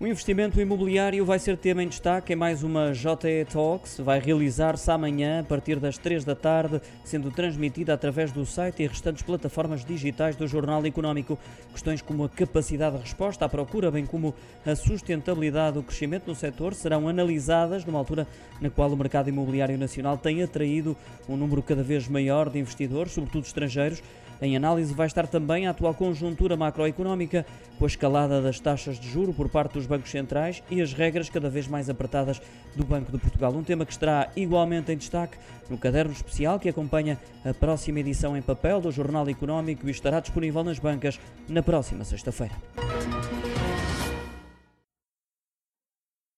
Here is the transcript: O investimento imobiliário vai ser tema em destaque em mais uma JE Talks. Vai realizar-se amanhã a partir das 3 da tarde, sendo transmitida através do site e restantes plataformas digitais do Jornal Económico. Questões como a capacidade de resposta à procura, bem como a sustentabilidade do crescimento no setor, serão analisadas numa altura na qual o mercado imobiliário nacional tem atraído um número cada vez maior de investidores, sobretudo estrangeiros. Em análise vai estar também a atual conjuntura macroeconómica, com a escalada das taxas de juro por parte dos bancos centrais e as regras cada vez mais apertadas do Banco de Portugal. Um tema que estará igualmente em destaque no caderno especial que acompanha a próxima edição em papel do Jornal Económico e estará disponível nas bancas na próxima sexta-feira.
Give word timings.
O 0.00 0.06
investimento 0.06 0.58
imobiliário 0.58 1.26
vai 1.26 1.38
ser 1.38 1.58
tema 1.58 1.82
em 1.82 1.88
destaque 1.88 2.32
em 2.32 2.36
mais 2.36 2.62
uma 2.62 2.94
JE 2.94 3.44
Talks. 3.52 3.98
Vai 3.98 4.18
realizar-se 4.18 4.90
amanhã 4.90 5.40
a 5.40 5.44
partir 5.44 5.78
das 5.78 5.98
3 5.98 6.24
da 6.24 6.34
tarde, 6.34 6.80
sendo 7.04 7.30
transmitida 7.30 7.92
através 7.92 8.32
do 8.32 8.46
site 8.46 8.82
e 8.82 8.86
restantes 8.86 9.22
plataformas 9.22 9.84
digitais 9.84 10.36
do 10.36 10.48
Jornal 10.48 10.86
Económico. 10.86 11.38
Questões 11.70 12.00
como 12.00 12.24
a 12.24 12.30
capacidade 12.30 12.96
de 12.96 13.02
resposta 13.02 13.44
à 13.44 13.48
procura, 13.48 13.90
bem 13.90 14.06
como 14.06 14.34
a 14.64 14.74
sustentabilidade 14.74 15.74
do 15.74 15.82
crescimento 15.82 16.28
no 16.28 16.34
setor, 16.34 16.72
serão 16.72 17.06
analisadas 17.06 17.84
numa 17.84 17.98
altura 17.98 18.26
na 18.58 18.70
qual 18.70 18.90
o 18.90 18.96
mercado 18.96 19.28
imobiliário 19.28 19.76
nacional 19.76 20.16
tem 20.16 20.42
atraído 20.42 20.96
um 21.28 21.36
número 21.36 21.62
cada 21.62 21.82
vez 21.82 22.08
maior 22.08 22.48
de 22.48 22.58
investidores, 22.58 23.12
sobretudo 23.12 23.44
estrangeiros. 23.44 24.02
Em 24.42 24.56
análise 24.56 24.94
vai 24.94 25.06
estar 25.06 25.26
também 25.26 25.66
a 25.66 25.70
atual 25.70 25.94
conjuntura 25.94 26.56
macroeconómica, 26.56 27.44
com 27.78 27.84
a 27.84 27.88
escalada 27.88 28.40
das 28.40 28.58
taxas 28.58 28.98
de 28.98 29.08
juro 29.08 29.32
por 29.32 29.48
parte 29.48 29.74
dos 29.74 29.86
bancos 29.86 30.10
centrais 30.10 30.62
e 30.70 30.80
as 30.80 30.92
regras 30.92 31.28
cada 31.28 31.50
vez 31.50 31.68
mais 31.68 31.90
apertadas 31.90 32.40
do 32.74 32.84
Banco 32.84 33.12
de 33.12 33.18
Portugal. 33.18 33.52
Um 33.52 33.62
tema 33.62 33.84
que 33.84 33.92
estará 33.92 34.30
igualmente 34.34 34.90
em 34.92 34.96
destaque 34.96 35.36
no 35.68 35.76
caderno 35.76 36.12
especial 36.12 36.58
que 36.58 36.68
acompanha 36.68 37.18
a 37.44 37.52
próxima 37.52 38.00
edição 38.00 38.36
em 38.36 38.42
papel 38.42 38.80
do 38.80 38.90
Jornal 38.90 39.28
Económico 39.28 39.86
e 39.86 39.90
estará 39.90 40.20
disponível 40.20 40.64
nas 40.64 40.78
bancas 40.78 41.20
na 41.48 41.62
próxima 41.62 42.04
sexta-feira. 42.04 42.54